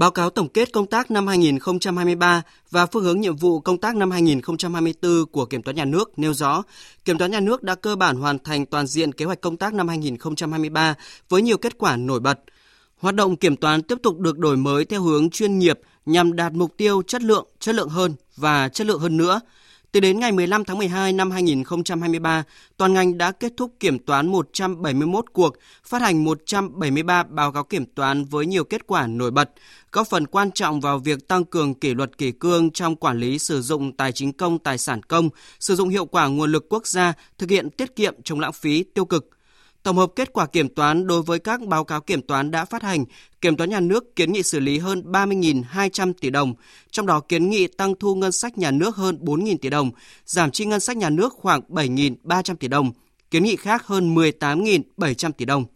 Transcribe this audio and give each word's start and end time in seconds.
Báo 0.00 0.10
cáo 0.10 0.30
tổng 0.30 0.48
kết 0.48 0.72
công 0.72 0.86
tác 0.86 1.10
năm 1.10 1.26
2023 1.26 2.42
và 2.70 2.86
phương 2.86 3.04
hướng 3.04 3.20
nhiệm 3.20 3.36
vụ 3.36 3.60
công 3.60 3.78
tác 3.78 3.96
năm 3.96 4.10
2024 4.10 5.26
của 5.26 5.46
Kiểm 5.46 5.62
toán 5.62 5.76
Nhà 5.76 5.84
nước 5.84 6.18
nêu 6.18 6.34
rõ, 6.34 6.62
Kiểm 7.04 7.18
toán 7.18 7.30
Nhà 7.30 7.40
nước 7.40 7.62
đã 7.62 7.74
cơ 7.74 7.96
bản 7.96 8.16
hoàn 8.16 8.38
thành 8.38 8.66
toàn 8.66 8.86
diện 8.86 9.12
kế 9.12 9.24
hoạch 9.24 9.40
công 9.40 9.56
tác 9.56 9.74
năm 9.74 9.88
2023 9.88 10.94
với 11.28 11.42
nhiều 11.42 11.56
kết 11.56 11.78
quả 11.78 11.96
nổi 11.96 12.20
bật. 12.20 12.40
Hoạt 12.98 13.14
động 13.14 13.36
kiểm 13.36 13.56
toán 13.56 13.82
tiếp 13.82 13.98
tục 14.02 14.18
được 14.18 14.38
đổi 14.38 14.56
mới 14.56 14.84
theo 14.84 15.02
hướng 15.02 15.30
chuyên 15.30 15.58
nghiệp 15.58 15.80
nhằm 16.06 16.36
đạt 16.36 16.52
mục 16.52 16.76
tiêu 16.76 17.02
chất 17.06 17.22
lượng, 17.22 17.46
chất 17.58 17.74
lượng 17.74 17.88
hơn 17.88 18.14
và 18.36 18.68
chất 18.68 18.86
lượng 18.86 19.00
hơn 19.00 19.16
nữa– 19.16 19.40
từ 19.92 20.00
đến 20.00 20.20
ngày 20.20 20.32
15 20.32 20.64
tháng 20.64 20.78
12 20.78 21.12
năm 21.12 21.30
2023, 21.30 22.44
toàn 22.76 22.92
ngành 22.92 23.18
đã 23.18 23.32
kết 23.32 23.52
thúc 23.56 23.72
kiểm 23.80 23.98
toán 23.98 24.26
171 24.26 25.24
cuộc, 25.32 25.54
phát 25.84 26.02
hành 26.02 26.24
173 26.24 27.22
báo 27.22 27.52
cáo 27.52 27.64
kiểm 27.64 27.86
toán 27.86 28.24
với 28.24 28.46
nhiều 28.46 28.64
kết 28.64 28.86
quả 28.86 29.06
nổi 29.06 29.30
bật, 29.30 29.50
góp 29.92 30.08
phần 30.08 30.26
quan 30.26 30.50
trọng 30.52 30.80
vào 30.80 30.98
việc 30.98 31.28
tăng 31.28 31.44
cường 31.44 31.74
kỷ 31.74 31.94
luật 31.94 32.18
kỷ 32.18 32.32
cương 32.32 32.70
trong 32.70 32.96
quản 32.96 33.18
lý 33.18 33.38
sử 33.38 33.62
dụng 33.62 33.92
tài 33.96 34.12
chính 34.12 34.32
công, 34.32 34.58
tài 34.58 34.78
sản 34.78 35.02
công, 35.02 35.28
sử 35.60 35.74
dụng 35.74 35.88
hiệu 35.88 36.06
quả 36.06 36.26
nguồn 36.26 36.52
lực 36.52 36.66
quốc 36.68 36.86
gia, 36.86 37.12
thực 37.38 37.50
hiện 37.50 37.70
tiết 37.70 37.96
kiệm 37.96 38.14
chống 38.24 38.40
lãng 38.40 38.52
phí 38.52 38.82
tiêu 38.82 39.04
cực– 39.04 39.30
Tổng 39.82 39.96
hợp 39.96 40.10
kết 40.16 40.32
quả 40.32 40.46
kiểm 40.46 40.68
toán 40.68 41.06
đối 41.06 41.22
với 41.22 41.38
các 41.38 41.60
báo 41.60 41.84
cáo 41.84 42.00
kiểm 42.00 42.22
toán 42.22 42.50
đã 42.50 42.64
phát 42.64 42.82
hành, 42.82 43.04
Kiểm 43.40 43.56
toán 43.56 43.70
nhà 43.70 43.80
nước 43.80 44.16
kiến 44.16 44.32
nghị 44.32 44.42
xử 44.42 44.60
lý 44.60 44.78
hơn 44.78 45.02
30.200 45.06 46.12
tỷ 46.20 46.30
đồng, 46.30 46.54
trong 46.90 47.06
đó 47.06 47.20
kiến 47.20 47.50
nghị 47.50 47.66
tăng 47.66 47.94
thu 48.00 48.14
ngân 48.14 48.32
sách 48.32 48.58
nhà 48.58 48.70
nước 48.70 48.96
hơn 48.96 49.18
4.000 49.22 49.56
tỷ 49.60 49.70
đồng, 49.70 49.90
giảm 50.26 50.50
chi 50.50 50.64
ngân 50.64 50.80
sách 50.80 50.96
nhà 50.96 51.10
nước 51.10 51.32
khoảng 51.32 51.60
7.300 51.68 52.56
tỷ 52.56 52.68
đồng, 52.68 52.92
kiến 53.30 53.44
nghị 53.44 53.56
khác 53.56 53.86
hơn 53.86 54.14
18.700 54.14 55.32
tỷ 55.32 55.44
đồng– 55.44 55.64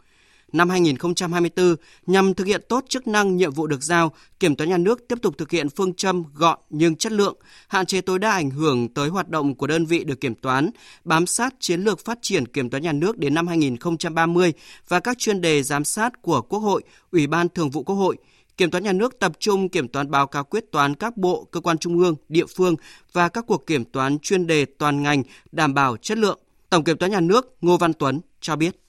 năm 0.55 0.71
2024 0.71 1.77
nhằm 2.07 2.35
thực 2.35 2.47
hiện 2.47 2.63
tốt 2.69 2.85
chức 2.89 3.07
năng 3.07 3.37
nhiệm 3.37 3.53
vụ 3.53 3.67
được 3.67 3.83
giao, 3.83 4.13
Kiểm 4.41 4.57
toán 4.57 4.71
nhà 4.71 4.79
nước 4.79 5.09
tiếp 5.09 5.19
tục 5.23 5.39
thực 5.39 5.51
hiện 5.51 5.69
phương 5.69 5.95
châm 5.95 6.25
gọn 6.35 6.59
nhưng 6.71 6.97
chất 6.97 7.13
lượng, 7.13 7.37
hạn 7.69 7.87
chế 7.87 8.01
tối 8.01 8.19
đa 8.19 8.31
ảnh 8.31 8.51
hưởng 8.51 8.89
tới 8.89 9.09
hoạt 9.09 9.29
động 9.29 9.55
của 9.55 9.67
đơn 9.67 9.87
vị 9.87 10.05
được 10.05 10.21
kiểm 10.21 10.35
toán, 10.35 10.71
bám 11.05 11.27
sát 11.27 11.55
chiến 11.61 11.81
lược 11.81 12.05
phát 12.05 12.19
triển 12.23 12.47
kiểm 12.47 12.71
toán 12.71 12.83
nhà 12.83 12.93
nước 12.93 13.19
đến 13.19 13.35
năm 13.35 13.47
2030 13.47 14.53
và 14.89 15.01
các 15.01 15.19
chuyên 15.19 15.41
đề 15.41 15.63
giám 15.63 15.85
sát 15.85 16.23
của 16.23 16.43
Quốc 16.43 16.59
hội, 16.59 16.83
Ủy 17.13 17.27
ban 17.27 17.49
Thường 17.49 17.71
vụ 17.71 17.83
Quốc 17.83 17.97
hội. 17.97 18.17
Kiểm 18.57 18.71
toán 18.71 18.85
nhà 18.85 18.93
nước 18.93 19.19
tập 19.19 19.33
trung 19.39 19.69
kiểm 19.69 19.89
toán 19.89 20.11
báo 20.11 20.27
cáo 20.27 20.45
quyết 20.45 20.65
toán 20.73 20.95
các 20.95 21.17
bộ, 21.17 21.49
cơ 21.51 21.61
quan 21.61 21.79
trung 21.79 21.99
ương, 21.99 22.17
địa 22.29 22.47
phương 22.57 22.77
và 23.13 23.29
các 23.29 23.45
cuộc 23.47 23.67
kiểm 23.67 23.85
toán 23.85 24.19
chuyên 24.19 24.47
đề 24.47 24.65
toàn 24.65 25.03
ngành 25.03 25.23
đảm 25.53 25.75
bảo 25.75 25.97
chất 25.97 26.19
lượng. 26.19 26.39
Tổng 26.71 26.85
kiểm 26.85 26.97
toán 26.97 27.13
nhà 27.13 27.21
nước 27.21 27.57
Ngô 27.61 27.77
Văn 27.77 27.93
Tuấn 27.93 28.21
cho 28.41 28.57
biết. 28.57 28.84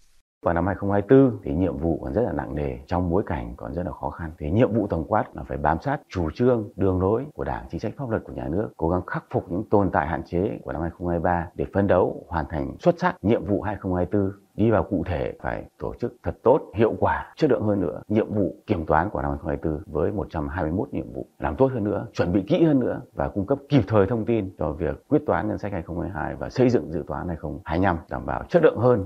Vào 0.45 0.53
năm 0.53 0.65
2024 0.67 1.39
thì 1.43 1.53
nhiệm 1.53 1.77
vụ 1.77 1.99
còn 2.03 2.13
rất 2.13 2.21
là 2.21 2.31
nặng 2.31 2.55
nề 2.55 2.77
trong 2.87 3.09
bối 3.09 3.23
cảnh 3.25 3.53
còn 3.57 3.73
rất 3.73 3.85
là 3.85 3.91
khó 3.91 4.09
khăn. 4.09 4.31
Thì 4.37 4.51
nhiệm 4.51 4.73
vụ 4.73 4.87
tổng 4.87 5.05
quát 5.07 5.35
là 5.35 5.43
phải 5.43 5.57
bám 5.57 5.77
sát 5.81 6.01
chủ 6.09 6.29
trương, 6.31 6.69
đường 6.75 7.01
lối 7.01 7.25
của 7.33 7.43
Đảng, 7.43 7.65
chính 7.69 7.79
sách 7.79 7.93
pháp 7.97 8.09
luật 8.09 8.23
của 8.23 8.33
nhà 8.33 8.47
nước, 8.47 8.69
cố 8.77 8.89
gắng 8.89 9.05
khắc 9.05 9.25
phục 9.29 9.51
những 9.51 9.63
tồn 9.69 9.91
tại 9.91 10.07
hạn 10.07 10.23
chế 10.23 10.59
của 10.63 10.73
năm 10.73 10.81
2023 10.81 11.47
để 11.55 11.65
phấn 11.73 11.87
đấu 11.87 12.25
hoàn 12.27 12.45
thành 12.49 12.75
xuất 12.79 12.99
sắc 12.99 13.15
nhiệm 13.21 13.45
vụ 13.45 13.61
2024 13.61 14.31
đi 14.55 14.71
vào 14.71 14.83
cụ 14.83 15.03
thể 15.05 15.33
phải 15.41 15.63
tổ 15.79 15.93
chức 15.99 16.15
thật 16.23 16.37
tốt, 16.43 16.61
hiệu 16.75 16.95
quả, 16.99 17.33
chất 17.35 17.51
lượng 17.51 17.63
hơn 17.63 17.81
nữa 17.81 18.01
nhiệm 18.07 18.33
vụ 18.33 18.55
kiểm 18.67 18.85
toán 18.85 19.09
của 19.09 19.21
năm 19.21 19.31
2024 19.31 19.93
với 19.93 20.11
121 20.11 20.93
nhiệm 20.93 21.13
vụ, 21.13 21.27
làm 21.39 21.55
tốt 21.55 21.71
hơn 21.73 21.83
nữa, 21.83 22.07
chuẩn 22.13 22.33
bị 22.33 22.43
kỹ 22.47 22.63
hơn 22.63 22.79
nữa 22.79 23.01
và 23.13 23.29
cung 23.29 23.45
cấp 23.45 23.57
kịp 23.69 23.81
thời 23.87 24.07
thông 24.07 24.25
tin 24.25 24.55
cho 24.57 24.71
việc 24.71 25.07
quyết 25.07 25.21
toán 25.25 25.47
ngân 25.47 25.57
sách 25.57 25.71
2022 25.71 26.35
và 26.35 26.49
xây 26.49 26.69
dựng 26.69 26.91
dự 26.91 27.03
toán 27.07 27.27
2025 27.27 27.97
đảm 28.09 28.25
bảo 28.25 28.43
chất 28.49 28.63
lượng 28.63 28.77
hơn, 28.77 29.03